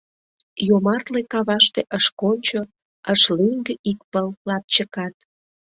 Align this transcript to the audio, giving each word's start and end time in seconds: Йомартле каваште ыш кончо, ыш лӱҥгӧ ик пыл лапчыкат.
Йомартле 0.67 1.21
каваште 1.31 1.81
ыш 1.97 2.05
кончо, 2.19 2.59
ыш 3.13 3.21
лӱҥгӧ 3.37 3.73
ик 3.91 3.99
пыл 4.11 4.27
лапчыкат. 4.47 5.15